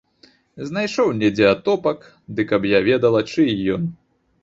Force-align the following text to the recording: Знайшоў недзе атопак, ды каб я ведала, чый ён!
Знайшоў 0.69 1.11
недзе 1.19 1.45
атопак, 1.53 2.09
ды 2.35 2.49
каб 2.55 2.61
я 2.75 2.79
ведала, 2.91 3.25
чый 3.37 3.57
ён! 3.79 3.91